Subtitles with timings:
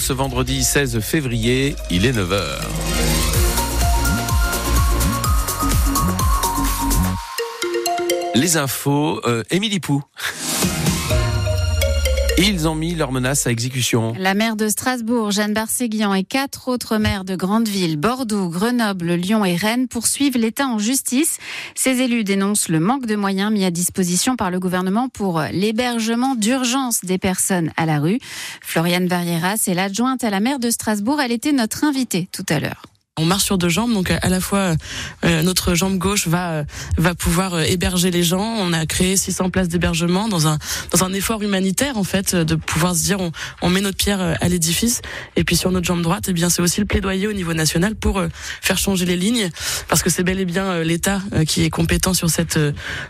[0.00, 2.60] Ce vendredi 16 février, il est 9h.
[8.34, 10.02] Les infos, euh, Émilie Pou.
[12.38, 14.14] Ils ont mis leurs menaces à exécution.
[14.18, 19.12] La maire de Strasbourg, Jeanne Barséguian, et quatre autres maires de grandes villes, Bordeaux, Grenoble,
[19.12, 21.38] Lyon et Rennes, poursuivent l'État en justice.
[21.74, 26.34] Ces élus dénoncent le manque de moyens mis à disposition par le gouvernement pour l'hébergement
[26.34, 28.18] d'urgence des personnes à la rue.
[28.62, 31.20] Floriane Varieras est l'adjointe à la maire de Strasbourg.
[31.20, 32.91] Elle était notre invitée tout à l'heure.
[33.20, 34.74] On marche sur deux jambes, donc à la fois
[35.26, 36.64] euh, notre jambe gauche va
[36.96, 38.40] va pouvoir euh, héberger les gens.
[38.40, 40.56] On a créé 600 places d'hébergement dans un
[40.92, 43.30] dans un effort humanitaire en fait de pouvoir se dire on,
[43.60, 45.02] on met notre pierre euh, à l'édifice.
[45.36, 47.96] Et puis sur notre jambe droite, eh bien c'est aussi le plaidoyer au niveau national
[47.96, 48.22] pour
[48.62, 49.50] faire changer les lignes,
[49.88, 52.58] parce que c'est bel et bien l'État qui est compétent sur cette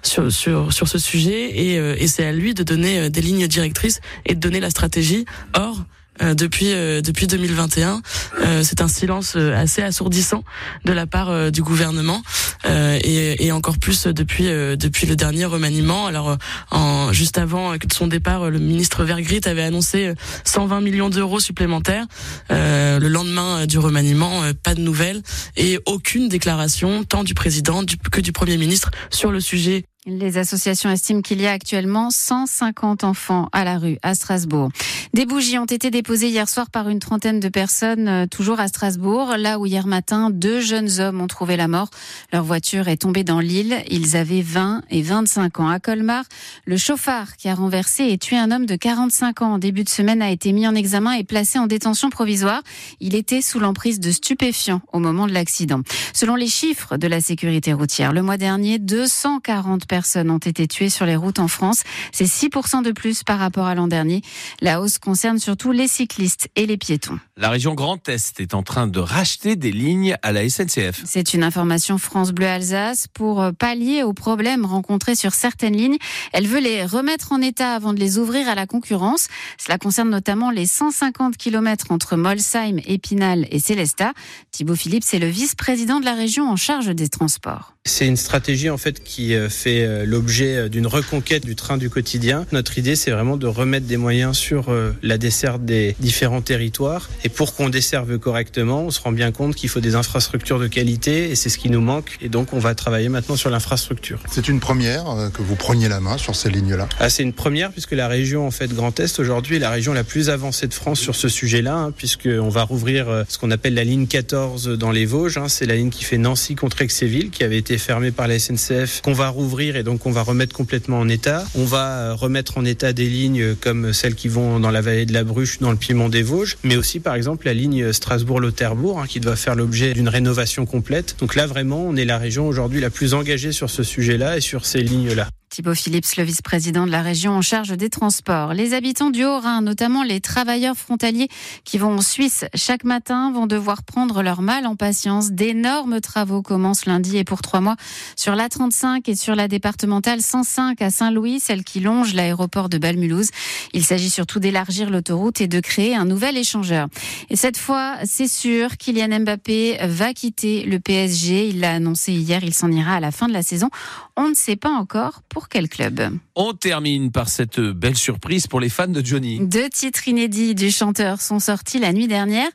[0.03, 4.01] sur sur sur ce sujet et, et c'est à lui de donner des lignes directrices
[4.27, 5.27] et de donner la stratégie.
[5.55, 5.85] Or
[6.21, 8.03] euh, depuis euh, depuis 2021.
[8.41, 10.45] Euh, c'est un silence assez assourdissant
[10.85, 12.23] de la part du gouvernement
[12.65, 16.07] et, et, encore plus depuis depuis le dernier remaniement.
[16.07, 16.37] Alors
[16.71, 20.13] en, juste avant son départ, le ministre Vergrit avait annoncé
[20.45, 22.07] 120 millions d'euros supplémentaires.
[22.51, 25.23] le lendemain du remaniement, pas de nouvelles
[25.57, 30.91] et aucune déclaration tant du président que du premier ministre sur le sujet les associations
[30.91, 34.71] estiment qu'il y a actuellement 150 enfants à la rue à Strasbourg.
[35.15, 38.67] Des bougies ont été déposées hier soir par une trentaine de personnes, euh, toujours à
[38.67, 41.89] Strasbourg, là où hier matin, deux jeunes hommes ont trouvé la mort.
[42.33, 43.77] Leur voiture est tombée dans l'île.
[43.91, 45.69] Ils avaient 20 et 25 ans.
[45.69, 46.25] À Colmar,
[46.65, 49.89] le chauffard qui a renversé et tué un homme de 45 ans en début de
[49.89, 52.63] semaine a été mis en examen et placé en détention provisoire.
[52.99, 55.83] Il était sous l'emprise de stupéfiants au moment de l'accident.
[56.13, 60.89] Selon les chiffres de la sécurité routière, le mois dernier, 240 personnes ont été tuées
[60.89, 61.83] sur les routes en France.
[62.13, 64.23] C'est 6% de plus par rapport à l'an dernier.
[64.63, 67.19] La hausse concerne surtout les cyclistes et les piétons.
[67.37, 71.03] La région Grand Est est en train de racheter des lignes à la SNCF.
[71.05, 75.99] C'est une information France Bleu Alsace pour pallier aux problèmes rencontrés sur certaines lignes.
[76.33, 79.29] Elle veut les remettre en état avant de les ouvrir à la concurrence.
[79.59, 84.15] Cela concerne notamment les 150 km entre Molsheim, Épinal et Célestat.
[84.53, 87.75] Thibaut Philippe, c'est le vice-président de la région en charge des transports.
[87.85, 91.79] C'est une stratégie en fait qui euh, fait euh, l'objet euh, d'une reconquête du train
[91.79, 92.47] du quotidien.
[92.53, 94.73] Notre idée, c'est vraiment de remettre des moyens sur
[95.03, 97.11] la desserte des différents territoires.
[97.25, 100.69] Et pour qu'on desserve correctement, on se rend bien compte qu'il faut des infrastructures de
[100.69, 102.19] qualité et c'est ce qui nous manque.
[102.21, 104.21] Et donc, on va travailler maintenant sur l'infrastructure.
[104.31, 105.05] C'est une première
[105.35, 106.89] que vous preniez la main sur ces lignes-là?
[107.01, 109.93] Ah, c'est une première puisque la région en fait Grand Est aujourd'hui est la région
[109.93, 113.75] la plus avancée de France sur ce sujet-là, hein, puisqu'on va rouvrir ce qu'on appelle
[113.75, 115.39] la ligne 14 dans les Vosges.
[115.39, 115.49] Hein.
[115.49, 119.01] c'est la ligne qui fait Nancy contre Aix-et-Ville, qui avait été fermé par la SNCF
[119.03, 121.45] qu'on va rouvrir et donc on va remettre complètement en état.
[121.55, 125.07] On va euh, remettre en état des lignes comme celles qui vont dans la vallée
[125.07, 129.01] de la Bruche, dans le Piémont des Vosges, mais aussi par exemple la ligne Strasbourg-Lauterbourg
[129.01, 131.17] hein, qui doit faire l'objet d'une rénovation complète.
[131.21, 134.41] Donc là vraiment, on est la région aujourd'hui la plus engagée sur ce sujet-là et
[134.41, 135.29] sur ces lignes-là.
[135.53, 138.55] Thibaut Phillips, le vice-président de la région en charge des transports.
[138.55, 141.29] Les habitants du Haut-Rhin, notamment les travailleurs frontaliers
[141.65, 145.33] qui vont en Suisse chaque matin, vont devoir prendre leur mal en patience.
[145.33, 147.77] D'énormes travaux commencent lundi et pour trois mois
[148.17, 153.29] sur l'A35 et sur la départementale 105 à Saint-Louis, celle qui longe l'aéroport de Balmulhouse.
[153.75, 156.89] Il s'agit surtout d'élargir l'autoroute et de créer un nouvel échangeur.
[157.29, 161.49] Et cette fois, c'est sûr, Kylian Mbappé va quitter le PSG.
[161.49, 163.69] Il l'a annoncé hier, il s'en ira à la fin de la saison.
[164.17, 166.01] On ne sait pas encore pour quel club
[166.35, 169.41] On termine par cette belle surprise pour les fans de Johnny.
[169.41, 172.49] Deux titres inédits du chanteur sont sortis la nuit dernière,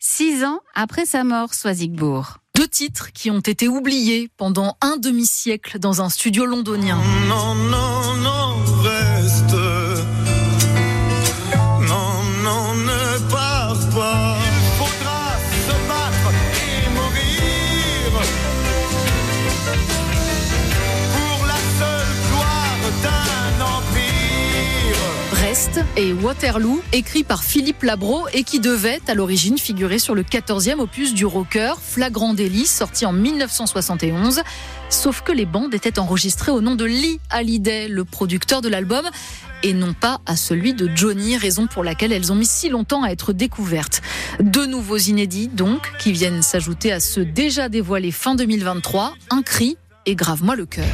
[0.00, 2.38] six ans après sa mort, Soisigbourg.
[2.56, 7.00] Deux titres qui ont été oubliés pendant un demi-siècle dans un studio londonien.
[7.28, 9.83] Non, non, non, reste.
[25.96, 30.78] Et Waterloo, écrit par Philippe Labro et qui devait à l'origine figurer sur le 14e
[30.78, 34.42] opus du rocker Flagrant délit, sorti en 1971.
[34.90, 39.04] Sauf que les bandes étaient enregistrées au nom de Lee Hallyday, le producteur de l'album,
[39.62, 43.02] et non pas à celui de Johnny, raison pour laquelle elles ont mis si longtemps
[43.02, 44.02] à être découvertes.
[44.40, 49.76] Deux nouveaux inédits, donc, qui viennent s'ajouter à ceux déjà dévoilés fin 2023, Un cri
[50.06, 50.84] et Grave-moi le cœur.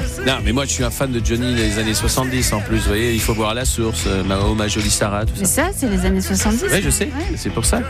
[0.26, 2.78] Non, mais moi, je suis un fan de Johnny des années 70 en plus.
[2.78, 5.66] Vous voyez, il faut boire la source, euh, ma, oh, jolie Sarah, tout Mais ça.
[5.66, 6.64] ça, c'est les années 70.
[6.70, 7.36] Oui, je sais, Ouais.
[7.36, 7.80] c'est pour ça.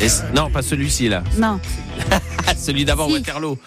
[0.00, 1.22] Et non, pas celui-ci là.
[1.38, 1.60] Non,
[2.58, 3.14] celui d'avant, Si.
[3.14, 3.58] Waterloo.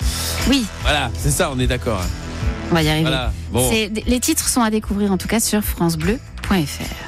[0.49, 2.01] oui, Voilà, c'est ça, on est d'accord.
[2.71, 3.03] on va y arriver.
[3.03, 3.31] Voilà.
[3.51, 3.69] Bon.
[3.71, 7.05] Les titres sont à découvrir en tout cas sur francebleu.fr.